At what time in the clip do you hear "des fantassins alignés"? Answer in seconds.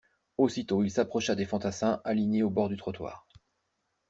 1.35-2.41